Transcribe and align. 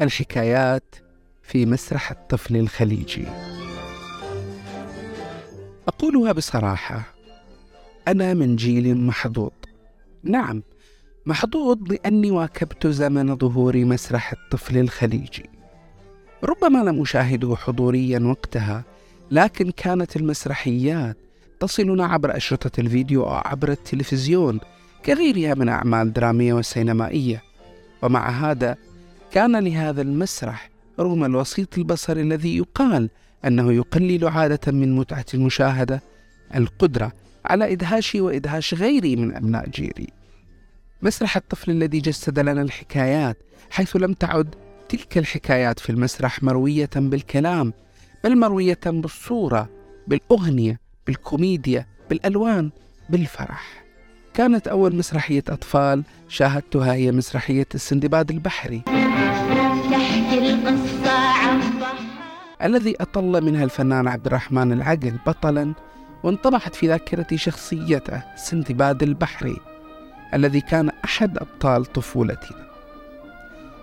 الحكايات 0.00 0.96
في 1.42 1.66
مسرح 1.66 2.10
الطفل 2.10 2.56
الخليجي. 2.56 3.26
أقولها 5.88 6.32
بصراحة 6.32 7.14
أنا 8.08 8.34
من 8.34 8.56
جيل 8.56 8.96
محظوظ. 8.96 9.50
نعم 10.22 10.62
محظوظ 11.26 11.78
لأني 11.92 12.30
واكبت 12.30 12.86
زمن 12.86 13.36
ظهور 13.36 13.84
مسرح 13.84 14.32
الطفل 14.32 14.78
الخليجي. 14.78 15.50
ربما 16.44 16.78
لم 16.78 17.02
اشاهده 17.02 17.56
حضوريا 17.56 18.18
وقتها 18.18 18.84
لكن 19.30 19.70
كانت 19.70 20.16
المسرحيات 20.16 21.16
تصلنا 21.60 22.06
عبر 22.06 22.36
أشرطة 22.36 22.80
الفيديو 22.80 23.24
أو 23.24 23.34
عبر 23.34 23.70
التلفزيون 23.70 24.60
كغيرها 25.04 25.54
من 25.54 25.68
أعمال 25.68 26.12
درامية 26.12 26.54
وسينمائية. 26.54 27.42
ومع 28.02 28.30
هذا 28.30 28.76
كان 29.36 29.56
لهذا 29.56 30.02
المسرح 30.02 30.70
رغم 31.00 31.24
الوسيط 31.24 31.78
البصري 31.78 32.22
الذي 32.22 32.56
يقال 32.56 33.10
أنه 33.44 33.72
يقلل 33.72 34.28
عادة 34.28 34.72
من 34.72 34.96
متعة 34.96 35.24
المشاهدة 35.34 36.02
القدرة 36.54 37.12
على 37.44 37.72
إدهاشي 37.72 38.20
وإدهاش 38.20 38.74
غيري 38.74 39.16
من 39.16 39.36
أبناء 39.36 39.68
جيلي 39.68 40.08
مسرح 41.02 41.36
الطفل 41.36 41.70
الذي 41.70 41.98
جسد 42.00 42.38
لنا 42.38 42.62
الحكايات 42.62 43.38
حيث 43.70 43.96
لم 43.96 44.12
تعد 44.12 44.54
تلك 44.88 45.18
الحكايات 45.18 45.80
في 45.80 45.90
المسرح 45.90 46.42
مروية 46.42 46.90
بالكلام 46.96 47.72
بل 48.24 48.38
مروية 48.38 48.80
بالصورة 48.86 49.68
بالأغنية 50.06 50.80
بالكوميديا 51.06 51.86
بالألوان 52.10 52.70
بالفرح. 53.10 53.85
كانت 54.36 54.68
أول 54.68 54.96
مسرحية 54.96 55.44
أطفال 55.48 56.02
شاهدتها 56.28 56.94
هي 56.94 57.12
مسرحية 57.12 57.66
السندباد 57.74 58.30
البحري. 58.30 58.82
الذي 62.62 62.96
أطل 63.00 63.44
منها 63.44 63.64
الفنان 63.64 64.08
عبد 64.08 64.26
الرحمن 64.26 64.72
العقل 64.72 65.12
بطلا 65.26 65.74
وانطبعت 66.22 66.74
في 66.74 66.88
ذاكرتي 66.88 67.38
شخصيته 67.38 68.22
سندباد 68.36 69.02
البحري 69.02 69.56
الذي 70.34 70.60
كان 70.60 70.90
أحد 71.04 71.38
أبطال 71.38 71.84
طفولتنا. 71.84 72.66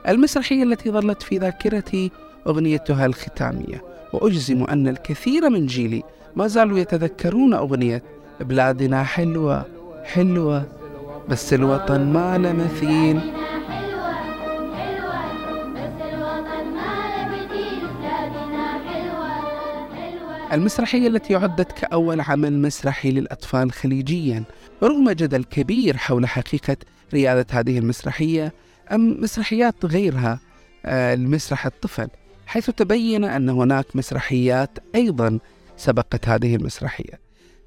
المسرحية 0.07 0.63
التي 0.63 0.91
ظلت 0.91 1.21
في 1.21 1.37
ذاكرتي 1.37 2.11
أغنيتها 2.47 3.05
الختامية. 3.05 3.83
وأجزم 4.13 4.63
أن 4.63 4.87
الكثير 4.87 5.49
من 5.49 5.65
جيلي 5.65 6.03
ما 6.35 6.47
زالوا 6.47 6.79
يتذكرون 6.79 7.53
أغنية 7.53 8.03
بلادنا 8.39 9.03
حلوة. 9.03 9.72
حلوة 10.03 10.65
بس 11.29 11.53
الوطن 11.53 12.13
ما 12.13 12.37
له 12.37 12.53
مثيل. 12.53 13.19
المسرحية 20.53 21.07
التي 21.07 21.35
عدت 21.35 21.71
كأول 21.71 22.21
عمل 22.21 22.61
مسرحي 22.61 23.11
للأطفال 23.11 23.71
خليجيا 23.71 24.43
رغم 24.83 25.11
جدل 25.11 25.43
كبير 25.43 25.97
حول 25.97 26.27
حقيقة 26.27 26.77
ريادة 27.13 27.45
هذه 27.51 27.77
المسرحية 27.79 28.53
أم 28.91 29.21
مسرحيات 29.21 29.85
غيرها 29.85 30.39
آه، 30.85 31.15
لمسرح 31.15 31.65
الطفل 31.65 32.07
حيث 32.45 32.69
تبين 32.69 33.23
أن 33.23 33.49
هناك 33.49 33.85
مسرحيات 33.95 34.69
أيضا 34.95 35.39
سبقت 35.77 36.29
هذه 36.29 36.55
المسرحية. 36.55 37.19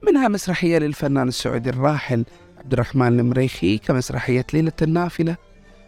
منها 0.02 0.28
مسرحية 0.28 0.78
للفنان 0.78 1.28
السعودي 1.28 1.70
الراحل 1.70 2.25
عبد 2.58 2.72
الرحمن 2.72 3.20
المريخي 3.20 3.78
كمسرحية 3.78 4.47
ليلة 4.55 4.72
النافلة 4.83 5.36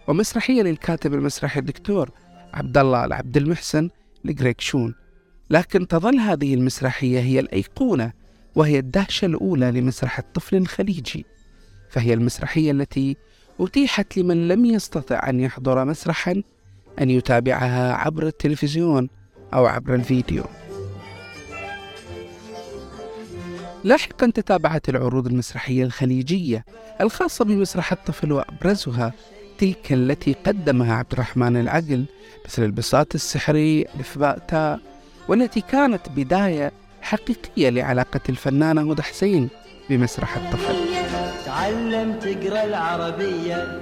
ومسرحية 0.09 0.63
للكاتب 0.63 1.15
المسرحي 1.15 1.61
الدكتور 1.61 2.11
عبد 2.55 2.79
الله 2.79 3.05
العبد 3.05 3.37
المحسن 3.37 3.91
لجريك 4.25 4.61
شون. 4.61 4.95
لكن 5.51 5.89
تظل 5.89 6.17
هذه 6.17 6.55
المسرحية 6.55 7.21
هي 7.21 7.41
الأيقونة 7.41 8.13
وهي 8.55 8.79
الدهشة 8.79 9.27
الأولى 9.27 9.71
لمسرح 9.71 10.19
الطفل 10.19 10.57
الخليجي. 10.57 11.27
فهي 11.91 12.15
المسرحية 12.15 12.71
التي 12.71 13.17
أتيحت 13.61 14.17
لمن 14.17 14.49
لم 14.49 14.65
يستطع 14.65 15.29
أن 15.29 15.41
يحضر 15.41 15.85
مسرحا 15.85 16.43
أن 17.01 17.11
يتابعها 17.11 17.93
عبر 17.93 18.27
التلفزيون 18.27 19.09
أو 19.55 19.67
عبر 19.67 19.95
الفيديو. 19.95 20.45
لاحقا 23.85 24.31
تتابعت 24.35 24.89
العروض 24.89 25.27
المسرحية 25.27 25.85
الخليجية 25.85 26.65
الخاصة 27.01 27.45
بمسرح 27.45 27.93
الطفل 27.93 28.33
وأبرزها 28.33 29.13
تلك 29.59 29.93
التي 29.93 30.33
قدمها 30.47 30.95
عبد 30.95 31.13
الرحمن 31.13 31.57
العقل 31.57 32.05
مثل 32.45 32.65
البساط 32.65 33.15
السحري 33.15 33.83
الإفباء 33.95 34.39
تاء 34.39 34.81
والتي 35.29 35.61
كانت 35.61 36.09
بداية 36.17 36.73
حقيقية 37.03 37.71
لعلاقة 37.71 38.21
الفنانة 38.29 38.93
هدى 38.93 39.03
حسين 39.03 39.49
بمسرح 39.91 40.37
الطفل. 40.37 40.75
تعلم 41.47 42.19
تقرأ 42.19 42.65
العربية. 42.65 43.81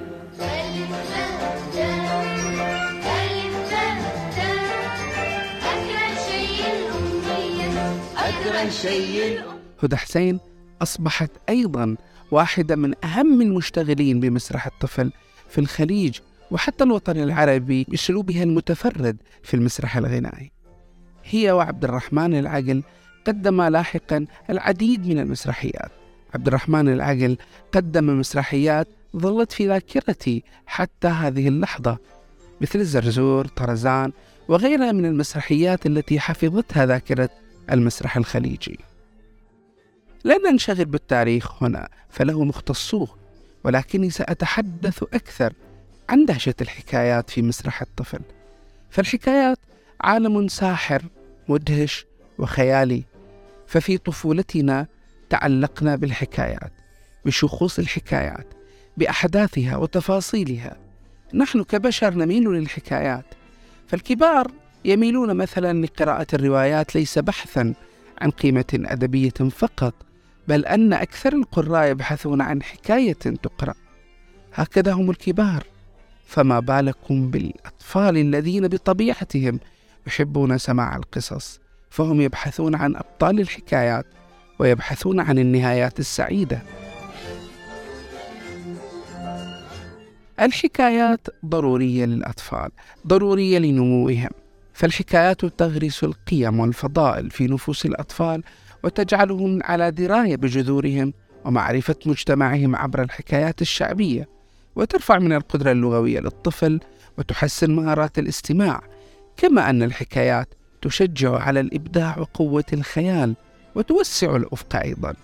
هدى 9.82 9.96
حسين 9.96 10.40
أصبحت 10.82 11.30
أيضا 11.48 11.96
واحدة 12.30 12.76
من 12.76 13.04
أهم 13.04 13.40
المشتغلين 13.40 14.20
بمسرح 14.20 14.66
الطفل 14.66 15.12
في 15.48 15.58
الخليج 15.58 16.18
وحتى 16.50 16.84
الوطن 16.84 17.16
العربي 17.16 17.84
بأسلوبها 17.88 18.42
المتفرد 18.42 19.16
في 19.42 19.54
المسرح 19.54 19.96
الغنائي. 19.96 20.52
هي 21.24 21.52
وعبد 21.52 21.84
الرحمن 21.84 22.34
العقل 22.38 22.82
قدم 23.26 23.62
لاحقا 23.62 24.26
العديد 24.50 25.06
من 25.06 25.18
المسرحيات. 25.18 25.90
عبد 26.34 26.46
الرحمن 26.46 26.88
العقل 26.88 27.36
قدم 27.72 28.18
مسرحيات 28.20 28.88
ظلت 29.16 29.52
في 29.52 29.66
ذاكرتي 29.68 30.42
حتى 30.66 31.08
هذه 31.08 31.48
اللحظة 31.48 31.98
مثل 32.60 32.78
الزرزور 32.78 33.46
طرزان 33.46 34.12
وغيرها 34.48 34.92
من 34.92 35.06
المسرحيات 35.06 35.86
التي 35.86 36.20
حفظتها 36.20 36.86
ذاكرة 36.86 37.28
المسرح 37.72 38.16
الخليجي. 38.16 38.78
لن 40.26 40.42
ننشغل 40.50 40.84
بالتاريخ 40.84 41.62
هنا 41.62 41.88
فله 42.10 42.44
مختصوه. 42.44 43.08
ولكني 43.64 44.10
سأتحدث 44.10 45.02
أكثر 45.02 45.52
عن 46.08 46.24
دهشة 46.24 46.54
الحكايات 46.60 47.30
في 47.30 47.42
مسرح 47.42 47.82
الطفل. 47.82 48.20
فالحكايات 48.90 49.58
عالم 50.00 50.48
ساحر 50.48 51.02
مدهش 51.48 52.06
وخيالي. 52.38 53.04
ففي 53.66 53.98
طفولتنا 53.98 54.86
تعلقنا 55.30 55.96
بالحكايات 55.96 56.72
بشخوص 57.24 57.78
الحكايات 57.78 58.46
بأحداثها 58.96 59.76
وتفاصيلها. 59.76 60.76
نحن 61.34 61.62
كبشر 61.62 62.14
نميل 62.14 62.44
للحكايات. 62.44 63.34
فالكبار 63.86 64.52
يميلون 64.84 65.36
مثلا 65.36 65.86
لقراءة 65.86 66.26
الروايات 66.34 66.94
ليس 66.94 67.18
بحثا 67.18 67.74
عن 68.20 68.30
قيمة 68.30 68.64
أدبية 68.74 69.50
فقط 69.50 69.94
بل 70.48 70.64
أن 70.64 70.92
أكثر 70.92 71.32
القراء 71.32 71.90
يبحثون 71.90 72.40
عن 72.40 72.62
حكاية 72.62 73.12
تقرأ. 73.12 73.74
هكذا 74.54 74.92
هم 74.92 75.10
الكبار. 75.10 75.64
فما 76.26 76.60
بالكم 76.60 77.30
بالأطفال 77.30 78.16
الذين 78.16 78.68
بطبيعتهم 78.68 79.60
يحبون 80.06 80.58
سماع 80.58 80.96
القصص 80.96 81.60
فهم 81.90 82.20
يبحثون 82.20 82.74
عن 82.74 82.96
أبطال 82.96 83.40
الحكايات 83.40 84.06
ويبحثون 84.58 85.20
عن 85.20 85.38
النهايات 85.38 85.98
السعيدة. 86.00 86.62
الحكايات 90.40 91.26
ضرورية 91.46 92.04
للأطفال 92.04 92.70
ضرورية 93.06 93.58
لنموهم. 93.58 94.30
فالحكايات 94.76 95.44
تغرس 95.44 96.04
القيم 96.04 96.60
والفضائل 96.60 97.30
في 97.30 97.46
نفوس 97.46 97.86
الأطفال 97.86 98.42
وتجعلهم 98.86 99.60
على 99.62 99.90
دراية 99.90 100.36
بجذورهم 100.36 101.12
ومعرفة 101.44 101.96
مجتمعهم 102.06 102.76
عبر 102.76 103.02
الحكايات 103.02 103.62
الشعبية 103.62 104.28
وترفع 104.76 105.18
من 105.18 105.32
القدرة 105.32 105.72
اللغوية 105.72 106.20
للطفل 106.20 106.80
وتحسن 107.18 107.70
مهارات 107.70 108.18
الاستماع 108.18 108.80
كما 109.36 109.70
أن 109.70 109.82
الحكايات 109.82 110.48
تشجع 110.82 111.38
على 111.38 111.60
الإبداع 111.60 112.18
وقوة 112.18 112.64
الخيال 112.72 113.34
وتوسع 113.74 114.36
الأفق 114.36 114.76
أيضا. 114.76 115.14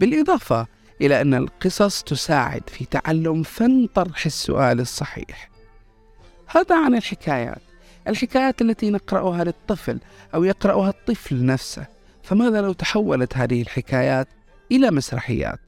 بالإضافة 0.00 0.66
إلى 1.00 1.20
أن 1.20 1.34
القصص 1.34 2.02
تساعد 2.02 2.62
في 2.66 2.84
تعلم 2.84 3.42
فن 3.42 3.88
طرح 3.94 4.26
السؤال 4.26 4.80
الصحيح. 4.80 5.50
هذا 6.46 6.84
عن 6.84 6.94
الحكايات. 6.94 7.62
الحكايات 8.08 8.62
التي 8.62 8.90
نقرأها 8.90 9.44
للطفل 9.44 9.98
أو 10.34 10.44
يقرأها 10.44 10.88
الطفل 10.88 11.44
نفسه. 11.46 11.97
فماذا 12.28 12.60
لو 12.60 12.72
تحولت 12.72 13.36
هذه 13.36 13.62
الحكايات 13.62 14.28
إلى 14.72 14.90
مسرحيات؟ 14.90 15.58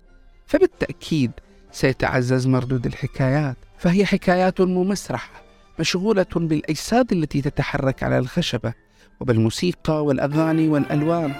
فبالتأكيد 0.47 1.31
سيتعزز 1.73 2.47
مردود 2.47 2.87
الحكايات 2.87 3.57
فهي 3.79 4.07
حكايات 4.07 4.61
ممسرحة 4.61 5.43
مشغولة 5.79 6.27
بالأجساد 6.37 7.12
التي 7.12 7.43
تتحرك 7.43 8.03
على 8.03 8.19
الخشبة 8.19 8.73
وبالموسيقى 9.21 10.05
والأغاني 10.05 10.69
والألوان. 10.69 11.33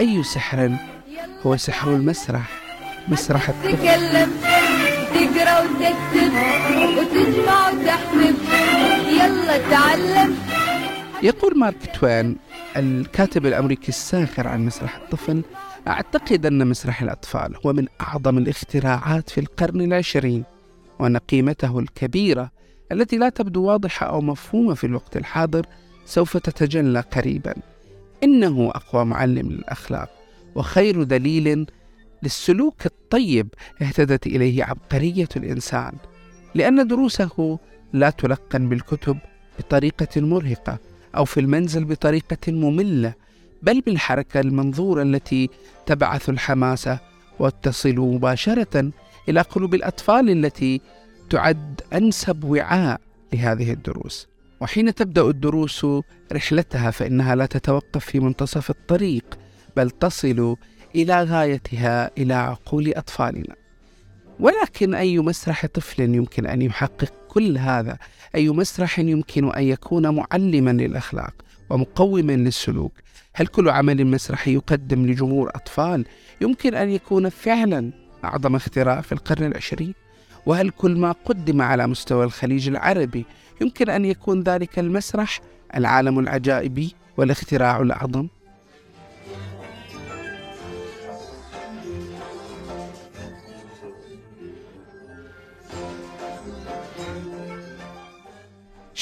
أي 0.00 0.22
سحر 0.22 0.76
هو 1.46 1.56
سحر 1.56 1.94
المسرح 1.94 2.50
مسرح 3.08 3.48
الطفل. 3.48 3.76
تقرأ 5.14 5.60
وتكتب 5.60 6.32
وتجمع 6.98 7.68
وتحسب 7.68 8.34
يلا 9.08 9.70
تعلم. 9.70 10.36
يقول 11.22 11.58
مارك 11.58 11.96
توين 12.00 12.36
الكاتب 12.76 13.46
الأمريكي 13.46 13.88
الساخر 13.88 14.48
عن 14.48 14.66
مسرح 14.66 14.96
الطفل 14.96 15.42
أعتقد 15.88 16.46
أن 16.46 16.66
مسرح 16.66 17.02
الأطفال 17.02 17.56
هو 17.66 17.72
من 17.72 17.86
أعظم 18.00 18.38
الاختراعات 18.38 19.30
في 19.30 19.40
القرن 19.40 19.80
العشرين 19.80 20.44
وأن 20.98 21.16
قيمته 21.16 21.78
الكبيرة 21.78 22.50
التي 22.92 23.16
لا 23.16 23.28
تبدو 23.28 23.64
واضحة 23.64 24.06
أو 24.06 24.20
مفهومة 24.20 24.74
في 24.74 24.84
الوقت 24.86 25.16
الحاضر 25.16 25.66
سوف 26.06 26.36
تتجلى 26.36 27.00
قريبا. 27.00 27.54
إنه 28.24 28.70
أقوى 28.74 29.04
معلم 29.04 29.48
للأخلاق 29.48 30.10
وخير 30.54 31.02
دليل 31.02 31.66
للسلوك 32.22 32.86
الطيب 32.86 33.48
اهتدت 33.82 34.26
إليه 34.26 34.64
عبقرية 34.64 35.28
الإنسان 35.36 35.92
لأن 36.54 36.86
دروسه 36.86 37.58
لا 37.92 38.10
تلقن 38.10 38.68
بالكتب 38.68 39.18
بطريقة 39.58 40.20
مرهقة. 40.20 40.78
أو 41.16 41.24
في 41.24 41.40
المنزل 41.40 41.84
بطريقة 41.84 42.52
مملة 42.52 43.14
بل 43.62 43.80
بالحركة 43.80 44.40
المنظورة 44.40 45.02
التي 45.02 45.50
تبعث 45.86 46.28
الحماسة 46.28 46.98
وتصل 47.38 47.94
مباشرة 47.94 48.90
إلى 49.28 49.40
قلوب 49.40 49.74
الأطفال 49.74 50.30
التي 50.30 50.80
تعد 51.30 51.80
أنسب 51.92 52.44
وعاء 52.44 53.00
لهذه 53.32 53.72
الدروس. 53.72 54.28
وحين 54.60 54.94
تبدأ 54.94 55.22
الدروس 55.22 55.86
رحلتها 56.32 56.90
فإنها 56.90 57.34
لا 57.34 57.46
تتوقف 57.46 58.04
في 58.04 58.20
منتصف 58.20 58.70
الطريق 58.70 59.38
بل 59.76 59.90
تصل 59.90 60.56
إلى 60.94 61.22
غايتها 61.22 62.10
إلى 62.18 62.34
عقول 62.34 62.92
أطفالنا. 62.96 63.61
ولكن 64.40 64.94
أي 64.94 65.18
مسرح 65.18 65.66
طفل 65.66 66.02
يمكن 66.02 66.46
أن 66.46 66.62
يحقق 66.62 67.12
كل 67.28 67.58
هذا؟ 67.58 67.98
أي 68.34 68.48
مسرح 68.48 68.98
يمكن 68.98 69.52
أن 69.52 69.62
يكون 69.62 70.14
معلما 70.14 70.70
للأخلاق 70.70 71.34
ومقوما 71.70 72.32
للسلوك؟ 72.32 72.92
هل 73.34 73.46
كل 73.46 73.68
عمل 73.68 74.06
مسرحي 74.06 74.54
يقدم 74.54 75.06
لجمهور 75.06 75.50
أطفال 75.54 76.04
يمكن 76.40 76.74
أن 76.74 76.90
يكون 76.90 77.28
فعلا 77.28 77.90
أعظم 78.24 78.56
اختراع 78.56 79.00
في 79.00 79.12
القرن 79.12 79.44
العشرين؟ 79.44 79.94
وهل 80.46 80.70
كل 80.70 80.96
ما 80.96 81.12
قدم 81.12 81.62
على 81.62 81.86
مستوى 81.86 82.24
الخليج 82.24 82.68
العربي 82.68 83.24
يمكن 83.60 83.90
أن 83.90 84.04
يكون 84.04 84.42
ذلك 84.42 84.78
المسرح 84.78 85.40
العالم 85.76 86.18
العجائبي 86.18 86.94
والاختراع 87.16 87.80
الأعظم؟ 87.80 88.28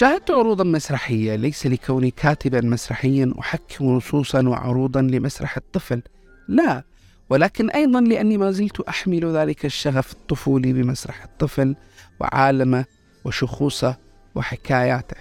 شاهدت 0.00 0.30
عروضا 0.30 0.64
مسرحية 0.64 1.36
ليس 1.36 1.66
لكوني 1.66 2.10
كاتبا 2.10 2.60
مسرحيا 2.60 3.34
أحكم 3.40 3.84
نصوصا 3.84 4.48
وعروضا 4.48 5.00
لمسرح 5.00 5.56
الطفل. 5.56 6.02
لا 6.48 6.84
ولكن 7.30 7.70
أيضا 7.70 8.00
لأني 8.00 8.38
ما 8.38 8.50
زلت 8.50 8.80
أحمل 8.80 9.36
ذلك 9.36 9.64
الشغف 9.64 10.12
الطفولي 10.12 10.72
بمسرح 10.72 11.22
الطفل 11.22 11.76
وعالمه 12.20 12.84
وشخوصه 13.24 13.96
وحكاياته. 14.34 15.16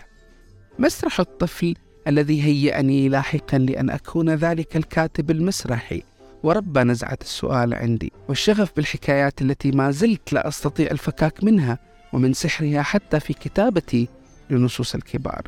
مسرح 0.80 1.20
الطفل 1.20 1.76
الذي 2.08 2.44
هيأني 2.44 3.10
لاحقا 3.10 3.58
لأن 3.58 3.90
أكون 3.90 4.30
ذلك 4.30 4.78
الكاتب 4.78 5.32
المسرحي 5.32 6.04
وربى 6.44 6.80
نزعة 6.80 7.18
السؤال 7.22 7.74
عندي. 7.74 8.12
والشغف 8.30 8.72
بالحكايات 8.76 9.42
التي 9.42 9.72
ما 9.72 9.92
زلت 9.92 10.34
لا 10.34 10.48
أستطيع 10.48 10.92
الفكاك 10.92 11.44
منها 11.44 11.80
ومن 12.14 12.34
سحرها 12.34 12.82
حتى 12.82 13.20
في 13.20 13.34
كتابتي 13.34 14.19
لنصوص 14.50 14.96
الكبار. 14.96 15.42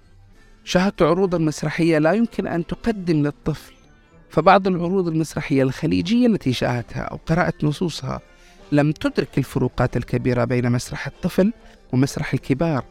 شاهدت 0.64 1.02
عروضا 1.02 1.38
مسرحية 1.38 1.98
لا 1.98 2.14
يمكن 2.14 2.48
أن 2.48 2.68
تقدم 2.68 3.24
للطفل 3.24 3.74
فبعض 4.30 4.68
العروض 4.68 5.08
المسرحية 5.08 5.64
الخليجية 5.64 6.28
التي 6.28 6.54
شاهدتها 6.54 7.02
أو 7.02 7.20
قرأت 7.26 7.64
نصوصها 7.64 8.20
لم 8.72 8.92
تدرك 8.92 9.38
الفروقات 9.38 9.98
الكبيرة 9.98 10.44
بين 10.44 10.72
مسرح 10.72 11.08
الطفل 11.08 11.54
ومسرح 11.94 12.34
الكبار. 12.34 12.84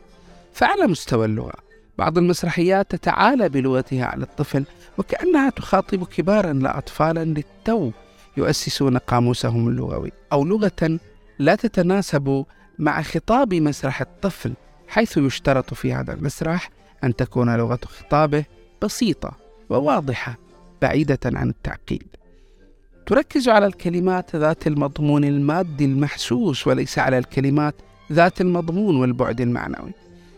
فعلى 0.52 0.86
مستوى 0.86 1.26
اللغة 1.26 1.54
بعض 1.98 2.18
المسرحيات 2.18 2.90
تتعالى 2.90 3.48
بلغتها 3.48 4.04
على 4.04 4.22
الطفل 4.22 4.64
وكأنها 4.98 5.50
تخاطب 5.50 6.04
كبارا 6.04 6.52
لا 6.52 6.78
أطفالا 6.78 7.24
للتو 7.24 7.90
يؤسسون 8.36 8.98
قاموسهم 8.98 9.68
اللغوي 9.68 10.12
أو 10.32 10.44
لغة 10.44 10.98
لا 11.38 11.54
تتناسب 11.54 12.44
مع 12.78 13.02
خطاب 13.02 13.54
مسرح 13.54 14.00
الطفل. 14.00 14.52
حيث 14.90 15.16
يشترط 15.16 15.74
في 15.74 15.94
هذا 15.94 16.12
المسرح 16.14 16.70
أن 17.04 17.16
تكون 17.16 17.56
لغة 17.56 17.78
خطابه 17.84 18.44
بسيطة 18.82 19.32
وواضحة 19.68 20.38
بعيدة 20.82 21.18
عن 21.24 21.48
التعقيد. 21.48 22.06
تركز 23.06 23.48
على 23.48 23.66
الكلمات 23.66 24.36
ذات 24.36 24.66
المضمون 24.66 25.24
المادي 25.24 25.84
المحسوس 25.84 26.66
وليس 26.66 26.98
على 26.98 27.18
الكلمات 27.18 27.74
ذات 28.12 28.40
المضمون 28.40 28.96
والبعد 28.96 29.40
المعنوي. 29.40 29.92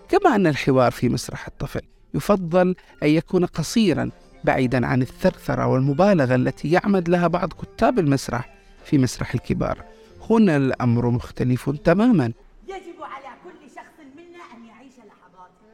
كما 0.08 0.36
أن 0.36 0.46
الحوار 0.46 0.90
في 0.90 1.08
مسرح 1.08 1.46
الطفل 1.46 1.80
يفضل 2.14 2.74
أن 3.02 3.08
يكون 3.08 3.44
قصيرا 3.44 4.10
بعيدا 4.44 4.86
عن 4.86 5.02
الثرثرة 5.02 5.66
والمبالغة 5.66 6.34
التي 6.34 6.70
يعمد 6.70 7.08
لها 7.08 7.26
بعض 7.26 7.52
كتاب 7.52 7.98
المسرح 7.98 8.54
في 8.84 8.98
مسرح 8.98 9.34
الكبار. 9.34 9.84
هنا 10.30 10.56
الأمر 10.56 11.10
مختلف 11.10 11.70
تماما 11.70 12.32
يجب 12.68 13.02
على 13.02 13.28
كل 13.44 13.70
شخص 13.76 13.96
منا 14.16 14.44
أن 14.56 14.64
يعيش 14.64 14.92
لحظاته 14.98 15.68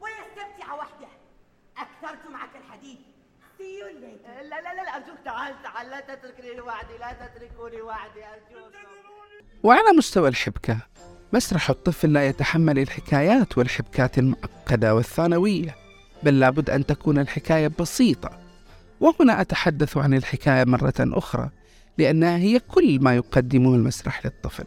ويستمتع 0.00 0.74
وحده 0.74 1.08
أكثرت 1.78 2.30
معك 2.32 2.50
الحديث 2.64 2.98
See 3.58 3.78
you 3.80 3.88
later. 4.04 4.42
لا 4.50 4.60
لا 4.64 4.74
لا 4.74 4.82
لا 4.82 4.85
أرجوك 4.96 5.18
تعال 5.24 5.54
تعال 5.62 5.90
لا 5.90 6.00
تتركني 6.00 6.54
لوحدي 6.54 6.98
لا 7.00 7.12
تتركوني 7.12 7.82
وحدي 7.82 8.20
أرجوكم 8.24 8.76
وعلى 9.62 9.96
مستوى 9.98 10.28
الحبكة 10.28 10.78
مسرح 11.32 11.70
الطفل 11.70 12.12
لا 12.12 12.26
يتحمل 12.28 12.78
الحكايات 12.78 13.58
والحبكات 13.58 14.18
المعقدة 14.18 14.94
والثانوية 14.94 15.74
بل 16.22 16.40
لابد 16.40 16.70
أن 16.70 16.86
تكون 16.86 17.18
الحكاية 17.18 17.70
بسيطة. 17.80 18.30
وهنا 19.00 19.40
أتحدث 19.40 19.96
عن 19.96 20.14
الحكاية 20.14 20.64
مرة 20.64 20.94
أخرى 21.00 21.50
لأنها 21.98 22.36
هي 22.36 22.58
كل 22.58 22.98
ما 23.00 23.16
يقدمه 23.16 23.74
المسرح 23.74 24.26
للطفل. 24.26 24.64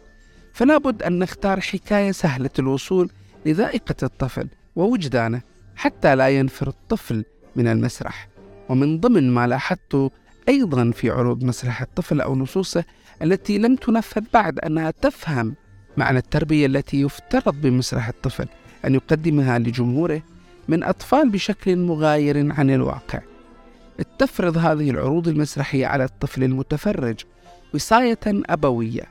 فلا 0.52 0.78
بد 0.78 1.02
أن 1.02 1.18
نختار 1.18 1.60
حكاية 1.60 2.12
سهلة 2.12 2.50
الوصول 2.58 3.10
لذائقة 3.46 3.94
الطفل 4.02 4.48
ووجدانه 4.76 5.42
حتى 5.76 6.14
لا 6.14 6.28
ينفر 6.28 6.68
الطفل 6.68 7.24
من 7.56 7.68
المسرح. 7.68 8.28
ومن 8.68 9.00
ضمن 9.00 9.30
ما 9.30 9.46
لاحظت 9.46 10.12
أيضا 10.48 10.90
في 10.90 11.10
عروض 11.10 11.44
مسرح 11.44 11.82
الطفل 11.82 12.20
أو 12.20 12.36
نصوصه 12.36 12.84
التي 13.22 13.58
لم 13.58 13.76
تنفذ 13.76 14.22
بعد 14.34 14.58
أنها 14.58 14.90
تفهم 14.90 15.54
معنى 15.96 16.18
التربية 16.18 16.66
التي 16.66 17.00
يفترض 17.00 17.60
بمسرح 17.60 18.08
الطفل 18.08 18.46
أن 18.84 18.94
يقدمها 18.94 19.58
لجمهوره 19.58 20.22
من 20.68 20.82
أطفال 20.82 21.30
بشكل 21.30 21.76
مغاير 21.76 22.52
عن 22.52 22.70
الواقع. 22.70 23.20
تفرض 24.18 24.58
هذه 24.58 24.90
العروض 24.90 25.28
المسرحية 25.28 25.86
على 25.86 26.04
الطفل 26.04 26.44
المتفرج 26.44 27.24
وصاية 27.74 28.18
أبوية. 28.26 29.02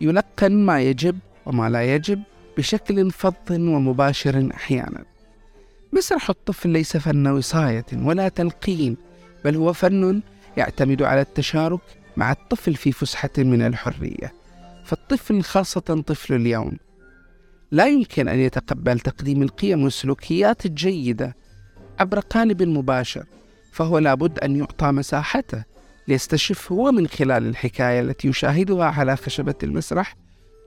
يلقن 0.00 0.52
ما 0.52 0.80
يجب 0.80 1.18
وما 1.46 1.70
لا 1.70 1.94
يجب 1.94 2.22
بشكل 2.58 3.10
فظ 3.10 3.34
ومباشر 3.50 4.48
أحيانا. 4.54 5.04
مسرح 5.92 6.30
الطفل 6.30 6.68
ليس 6.68 6.96
فن 6.96 7.26
وصاية 7.26 7.86
ولا 7.94 8.28
تلقين 8.28 8.96
بل 9.44 9.56
هو 9.56 9.72
فن 9.72 10.22
يعتمد 10.56 11.02
على 11.02 11.20
التشارك 11.20 11.80
مع 12.16 12.32
الطفل 12.32 12.74
في 12.74 12.92
فسحة 12.92 13.30
من 13.38 13.62
الحرية. 13.62 14.44
فالطفل 14.84 15.42
خاصة 15.42 15.80
طفل 15.80 16.34
اليوم 16.34 16.76
لا 17.70 17.86
يمكن 17.86 18.28
أن 18.28 18.38
يتقبل 18.38 19.00
تقديم 19.00 19.42
القيم 19.42 19.84
والسلوكيات 19.84 20.66
الجيدة 20.66 21.36
عبر 21.98 22.18
قالب 22.18 22.62
مباشر 22.62 23.24
فهو 23.72 23.98
لابد 23.98 24.38
أن 24.38 24.56
يعطى 24.56 24.86
مساحته 24.86 25.64
ليستشف 26.08 26.72
هو 26.72 26.92
من 26.92 27.06
خلال 27.06 27.46
الحكاية 27.46 28.00
التي 28.00 28.28
يشاهدها 28.28 28.84
على 28.84 29.16
خشبة 29.16 29.54
المسرح 29.62 30.16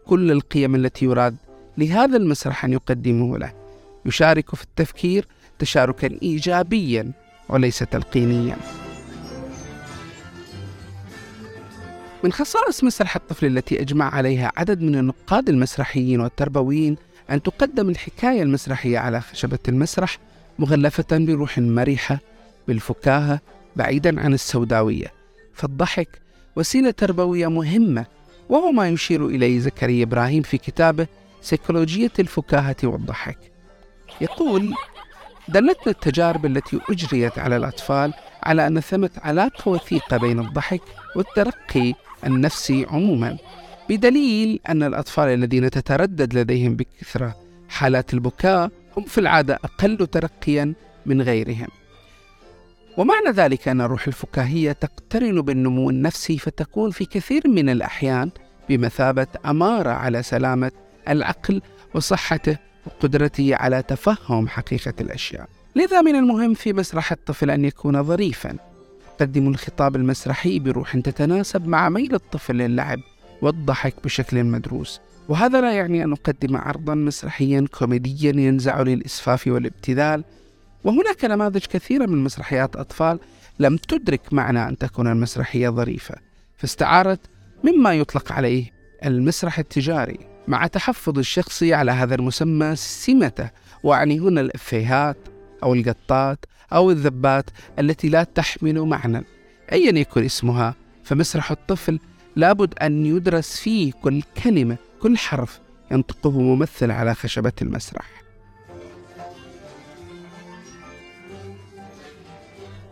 كل 0.05 0.31
القيم 0.31 0.75
التي 0.75 1.05
يراد 1.05 1.35
لهذا 1.77 2.17
المسرح 2.17 2.65
أن 2.65 2.73
يقدمه 2.73 3.37
له. 3.37 3.53
يشارك 4.05 4.55
في 4.55 4.63
التفكير 4.63 5.27
تشاركا 5.59 6.17
إيجابيا 6.21 7.11
وليس 7.49 7.79
تلقينيا. 7.79 8.57
من 12.23 12.31
خصائص 12.31 12.83
مسرح 12.83 13.15
الطفل 13.15 13.45
التي 13.45 13.81
أجمع 13.81 14.15
عليها 14.15 14.51
عدد 14.57 14.81
من 14.81 14.95
النقاد 14.95 15.49
المسرحيين 15.49 16.21
والتربويين 16.21 16.97
أن 17.31 17.41
تقدم 17.41 17.89
الحكاية 17.89 18.43
المسرحية 18.43 18.99
على 18.99 19.21
خشبة 19.21 19.59
المسرح 19.67 20.17
مغلفة 20.59 21.05
بروح 21.11 21.59
مرحة 21.59 22.19
بالفكاهة 22.67 23.39
بعيدا 23.75 24.21
عن 24.21 24.33
السوداوية. 24.33 25.13
فالضحك 25.53 26.21
وسيلة 26.55 26.91
تربوية 26.91 27.47
مهمة 27.47 28.05
وهو 28.49 28.71
ما 28.71 28.89
يشير 28.89 29.27
إليه 29.27 29.59
زكريا 29.59 30.03
إبراهيم 30.03 30.43
في 30.43 30.57
كتابه 30.57 31.07
سيكولوجية 31.41 32.11
الفكاهة 32.19 32.75
والضحك. 32.83 33.37
يقول 34.21 34.73
دلتنا 35.49 35.87
التجارب 35.87 36.45
التي 36.45 36.79
أجريت 36.89 37.39
على 37.39 37.57
الأطفال 37.57 38.13
على 38.43 38.67
أن 38.67 38.79
ثمة 38.79 39.09
علاقة 39.17 39.69
وثيقة 39.69 40.17
بين 40.17 40.39
الضحك 40.39 40.81
والترقي 41.15 41.93
النفسي 42.25 42.85
عموما. 42.89 43.37
بدليل 43.89 44.59
أن 44.69 44.83
الأطفال 44.83 45.29
الذين 45.29 45.69
تتردد 45.69 46.33
لديهم 46.33 46.75
بكثرة 46.75 47.35
حالات 47.69 48.13
البكاء 48.13 48.71
هم 48.97 49.03
في 49.03 49.17
العادة 49.17 49.59
أقل 49.63 50.07
ترقيا 50.07 50.73
من 51.05 51.21
غيرهم. 51.21 51.67
ومعنى 52.97 53.29
ذلك 53.29 53.67
أن 53.67 53.81
الروح 53.81 54.07
الفكاهية 54.07 54.71
تقترن 54.71 55.41
بالنمو 55.41 55.89
النفسي 55.89 56.37
فتكون 56.37 56.91
في 56.91 57.05
كثير 57.05 57.47
من 57.47 57.69
الأحيان 57.69 58.29
بمثابة 58.69 59.27
أمارة 59.45 59.89
على 59.89 60.23
سلامة 60.23 60.71
العقل 61.09 61.61
وصحته 61.93 62.57
وقدرته 62.85 63.55
على 63.55 63.83
تفهم 63.83 64.47
حقيقة 64.47 64.93
الأشياء. 65.01 65.47
لذا 65.75 66.01
من 66.01 66.15
المهم 66.15 66.53
في 66.53 66.73
مسرح 66.73 67.11
الطفل 67.11 67.51
أن 67.51 67.65
يكون 67.65 68.03
ظريفا. 68.03 68.57
يقدم 69.21 69.47
الخطاب 69.47 69.95
المسرحي 69.95 70.59
بروح 70.59 70.97
تتناسب 70.97 71.67
مع 71.67 71.89
ميل 71.89 72.15
الطفل 72.15 72.55
للعب 72.55 72.99
والضحك 73.41 73.93
بشكل 74.03 74.43
مدروس. 74.43 74.99
وهذا 75.29 75.61
لا 75.61 75.71
يعني 75.71 76.03
أن 76.03 76.09
نقدم 76.09 76.57
عرضا 76.57 76.95
مسرحيا 76.95 77.65
كوميديا 77.79 78.29
ينزع 78.29 78.81
للإسفاف 78.81 79.47
والابتذال. 79.47 80.23
وهناك 80.83 81.25
نماذج 81.25 81.65
كثيرة 81.65 82.05
من 82.05 82.23
مسرحيات 82.23 82.75
أطفال 82.75 83.19
لم 83.59 83.77
تدرك 83.77 84.33
معنى 84.33 84.67
أن 84.67 84.77
تكون 84.77 85.07
المسرحية 85.07 85.69
ظريفة 85.69 86.15
فاستعارت 86.57 87.19
مما 87.63 87.93
يطلق 87.93 88.31
عليه 88.31 88.71
المسرح 89.05 89.59
التجاري 89.59 90.19
مع 90.47 90.67
تحفظ 90.67 91.19
الشخصي 91.19 91.73
على 91.73 91.91
هذا 91.91 92.15
المسمى 92.15 92.75
سمته 92.75 93.49
وأعني 93.83 94.19
هنا 94.19 94.41
الإفيهات 94.41 95.17
أو 95.63 95.73
القطات 95.73 96.45
أو 96.73 96.91
الذبات 96.91 97.49
التي 97.79 98.09
لا 98.09 98.23
تحمل 98.23 98.81
معنى 98.81 99.23
أيا 99.71 99.99
يكن 99.99 100.25
اسمها. 100.25 100.75
فمسرح 101.03 101.51
الطفل 101.51 101.99
لابد 102.35 102.73
أن 102.79 103.05
يدرس 103.05 103.59
فيه 103.59 103.93
كل 104.01 104.21
كلمة 104.43 104.77
كل 105.01 105.17
حرف 105.17 105.59
ينطقه 105.91 106.41
ممثل 106.41 106.91
على 106.91 107.15
خشبة 107.15 107.51
المسرح. 107.61 108.05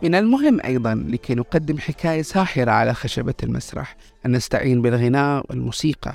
من 0.02 0.14
المهم 0.14 0.60
أيضا 0.64 0.94
لكي 0.94 1.34
نقدم 1.34 1.78
حكاية 1.78 2.22
ساحرة 2.22 2.70
على 2.70 2.94
خشبة 2.94 3.34
المسرح 3.42 3.96
أن 4.26 4.32
نستعين 4.32 4.82
بالغناء 4.82 5.44
والموسيقى. 5.50 6.14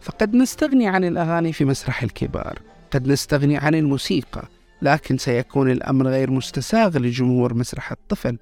فقد 0.00 0.34
نستغني 0.34 0.88
عن 0.88 1.04
الأغاني 1.04 1.52
في 1.52 1.64
مسرح 1.64 2.02
الكبار 2.02 2.58
قد 2.90 3.08
نستغني 3.08 3.56
عن 3.56 3.74
الموسيقى 3.74 4.42
لكن 4.82 5.18
سيكون 5.18 5.70
الأمر 5.70 6.08
غير 6.08 6.30
مستساغ 6.30 6.98
لجمهور 6.98 7.54
مسرح 7.54 7.92
الطفل 7.92 8.38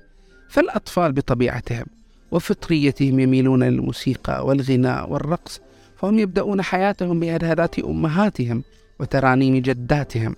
فالأطفال 0.48 1.12
بطبيعتهم 1.12 1.86
وفطريتهم 2.30 3.20
يميلون 3.20 3.62
للموسيقى 3.62 4.46
والغناء 4.46 5.12
والرقص 5.12 5.60
فهم 5.96 6.18
يبدأون 6.18 6.62
حياتهم 6.62 7.20
بهدهدات 7.20 7.78
أمهاتهم 7.78 8.62
وترانيم 9.00 9.56
جداتهم 9.56 10.36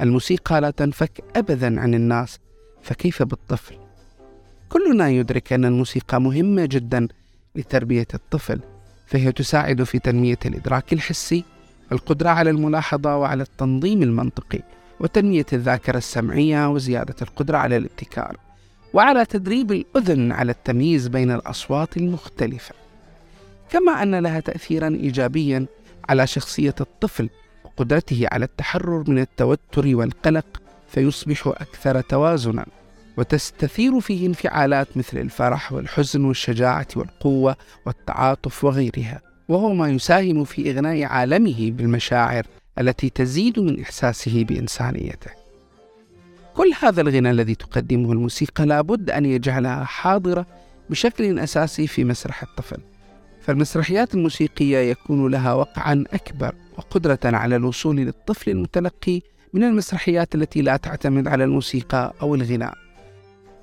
الموسيقى 0.00 0.60
لا 0.60 0.70
تنفك 0.70 1.24
أبدا 1.36 1.80
عن 1.80 1.94
الناس 1.94 2.38
فكيف 2.82 3.22
بالطفل؟ 3.22 3.74
كلنا 4.68 5.08
يدرك 5.08 5.52
أن 5.52 5.64
الموسيقى 5.64 6.20
مهمة 6.20 6.64
جدا 6.64 7.08
لتربية 7.56 8.06
الطفل 8.14 8.60
فهي 9.06 9.32
تساعد 9.32 9.82
في 9.82 9.98
تنمية 9.98 10.38
الإدراك 10.46 10.92
الحسي 10.92 11.44
القدرة 11.92 12.28
على 12.28 12.50
الملاحظة 12.50 13.16
وعلى 13.16 13.42
التنظيم 13.42 14.02
المنطقي 14.02 14.60
وتنمية 15.02 15.46
الذاكرة 15.52 15.98
السمعية 15.98 16.68
وزيادة 16.68 17.14
القدرة 17.22 17.58
على 17.58 17.76
الابتكار 17.76 18.36
وعلى 18.92 19.24
تدريب 19.24 19.72
الأذن 19.72 20.32
على 20.32 20.52
التمييز 20.52 21.08
بين 21.08 21.30
الأصوات 21.30 21.96
المختلفة. 21.96 22.74
كما 23.70 24.02
أن 24.02 24.14
لها 24.14 24.40
تأثيرا 24.40 24.88
إيجابيا 24.88 25.66
على 26.08 26.26
شخصية 26.26 26.74
الطفل 26.80 27.28
وقدرته 27.64 28.26
على 28.32 28.44
التحرر 28.44 29.04
من 29.10 29.18
التوتر 29.18 29.96
والقلق 29.96 30.62
فيصبح 30.88 31.46
أكثر 31.46 32.00
توازنا 32.00 32.66
وتستثير 33.16 34.00
فيه 34.00 34.26
انفعالات 34.26 34.96
مثل 34.96 35.18
الفرح 35.18 35.72
والحزن 35.72 36.24
والشجاعة 36.24 36.86
والقوة 36.96 37.56
والتعاطف 37.86 38.64
وغيرها. 38.64 39.20
وهو 39.48 39.74
ما 39.74 39.88
يساهم 39.88 40.44
في 40.44 40.70
إغناء 40.70 41.02
عالمه 41.04 41.70
بالمشاعر 41.70 42.46
التي 42.78 43.10
تزيد 43.10 43.60
من 43.60 43.80
إحساسه 43.80 44.44
بإنسانيته. 44.44 45.30
كل 46.54 46.72
هذا 46.82 47.00
الغنى 47.00 47.30
الذي 47.30 47.54
تقدمه 47.54 48.12
الموسيقى 48.12 48.66
لابد 48.66 49.10
أن 49.10 49.24
يجعلها 49.24 49.84
حاضرة 49.84 50.46
بشكل 50.90 51.38
أساسي 51.38 51.86
في 51.86 52.04
مسرح 52.04 52.42
الطفل. 52.42 52.78
فالمسرحيات 53.40 54.14
الموسيقية 54.14 54.78
يكون 54.78 55.30
لها 55.30 55.52
وقعا 55.52 56.04
أكبر 56.12 56.54
وقدرة 56.78 57.18
على 57.24 57.56
الوصول 57.56 57.96
للطفل 57.96 58.50
المتلقي 58.50 59.20
من 59.52 59.64
المسرحيات 59.64 60.34
التي 60.34 60.62
لا 60.62 60.76
تعتمد 60.76 61.28
على 61.28 61.44
الموسيقى 61.44 62.14
أو 62.22 62.34
الغناء. 62.34 62.74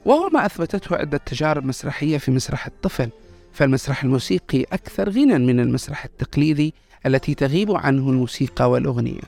وهو 0.05 0.29
ما 0.29 0.45
أثبتته 0.45 0.95
عدة 0.95 1.17
تجارب 1.17 1.65
مسرحية 1.65 2.17
في 2.17 2.31
مسرح 2.31 2.65
الطفل 2.65 3.09
فالمسرح 3.53 4.03
الموسيقي 4.03 4.63
أكثر 4.63 5.09
غنى 5.09 5.37
من 5.37 5.59
المسرح 5.59 6.05
التقليدي 6.05 6.73
التي 7.06 7.34
تغيب 7.34 7.72
عنه 7.72 8.10
الموسيقى 8.10 8.70
والأغنية. 8.70 9.22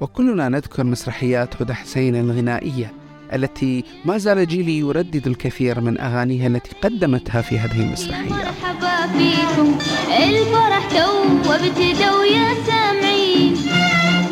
وكلنا 0.00 0.48
نذكر 0.48 0.84
مسرحيات 0.84 1.62
هدى 1.62 1.74
حسين 1.74 2.16
الغنائية 2.16 2.92
التي 3.32 3.84
ما 4.04 4.18
زال 4.18 4.46
جيلي 4.46 4.78
يردد 4.78 5.26
الكثير 5.26 5.80
من 5.80 6.00
أغانيها 6.00 6.46
التي 6.46 6.70
قدمتها 6.82 7.40
في 7.40 7.58
هذه 7.58 7.86
المسرحية. 7.86 8.30
مرحبا 8.30 9.06
فيكم. 9.06 9.78
الفرح 10.22 10.90
تو 10.90 11.52
ابتدوا 11.52 12.24
يا 12.24 12.54
سامعين. 12.66 13.56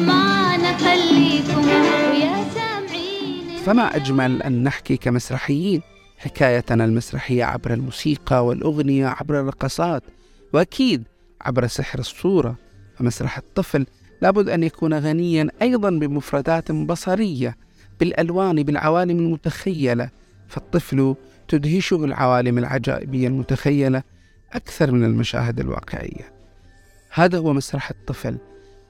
معنا 0.06 0.76
خليكم 0.76 1.68
ويا 1.68 2.44
سامعين. 2.54 3.56
فما 3.64 3.96
أجمل 3.96 4.42
أن 4.42 4.62
نحكي 4.62 4.96
كمسرحيين 4.96 5.82
حكايتنا 6.18 6.84
المسرحية 6.84 7.44
عبر 7.44 7.72
الموسيقى 7.74 8.46
والأغنية 8.46 9.06
عبر 9.06 9.40
الرقصات 9.40 10.02
وأكيد 10.52 11.04
عبر 11.40 11.66
سحر 11.66 11.98
الصورة. 11.98 12.63
فمسرح 12.98 13.38
الطفل 13.38 13.86
لابد 14.22 14.48
أن 14.48 14.62
يكون 14.62 14.94
غنيا 14.94 15.50
أيضا 15.62 15.90
بمفردات 15.90 16.72
بصرية 16.72 17.56
بالألوان 18.00 18.62
بالعوالم 18.62 19.18
المتخيلة. 19.18 20.10
فالطفل 20.48 21.14
تدهشه 21.48 22.04
العوالم 22.04 22.58
العجائبية 22.58 23.28
المتخيلة 23.28 24.02
أكثر 24.52 24.92
من 24.92 25.04
المشاهد 25.04 25.60
الواقعية. 25.60 26.32
هذا 27.10 27.38
هو 27.38 27.52
مسرح 27.52 27.90
الطفل 27.90 28.36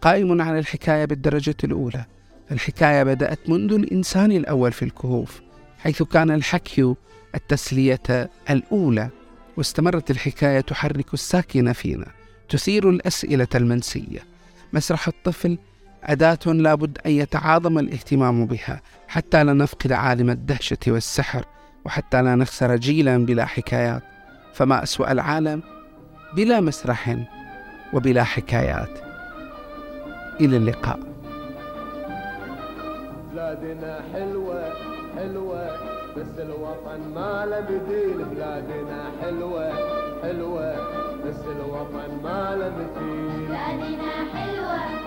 قائم 0.00 0.42
على 0.42 0.58
الحكاية 0.58 1.04
بالدرجة 1.04 1.56
الأولى. 1.64 2.04
الحكاية 2.52 3.02
بدأت 3.02 3.38
منذ 3.48 3.72
الإنسان 3.72 4.32
الأول 4.32 4.72
في 4.72 4.84
الكهوف 4.84 5.40
حيث 5.78 6.02
كان 6.02 6.30
الحكي 6.30 6.94
التسلية 7.34 8.30
الأولى 8.50 9.08
واستمرت 9.56 10.10
الحكاية 10.10 10.60
تحرك 10.60 11.14
الساكن 11.14 11.72
فينا. 11.72 12.06
تثير 12.48 12.90
الأسئلة 12.90 13.48
المنسية. 13.54 14.20
مسرح 14.72 15.08
الطفل 15.08 15.58
أداة 16.04 16.38
لابد 16.46 16.98
أن 17.06 17.10
يتعاظم 17.10 17.78
الاهتمام 17.78 18.46
بها 18.46 18.80
حتى 19.08 19.44
لا 19.44 19.52
نفقد 19.52 19.92
عالم 19.92 20.30
الدهشة 20.30 20.78
والسحر 20.86 21.44
وحتى 21.84 22.22
لا 22.22 22.34
نخسر 22.34 22.76
جيلا 22.76 23.26
بلا 23.26 23.44
حكايات. 23.44 24.02
فما 24.54 24.82
أسوأ 24.82 25.12
العالم؟ 25.12 25.62
بلا 26.36 26.60
مسرح 26.60 27.16
وبلا 27.92 28.24
حكايات. 28.24 28.98
إلى 30.40 30.56
اللقاء. 30.56 31.00
بلادنا 33.32 34.00
حلوة. 34.12 34.72
حلوة 35.16 35.66
بس 36.16 36.38
الوطن 36.38 37.00
ما 37.14 37.46
له 37.46 37.60
بديل 37.60 38.24
بلادنا 38.24 39.10
حلوة 39.22 39.70
حلوة 40.22 40.74
بس 41.26 41.40
الوطن 41.56 42.10
ما 42.24 42.56
له 42.58 42.68
بديل. 42.68 43.46
بلادنا 43.48 44.12
حلوة. 44.34 45.03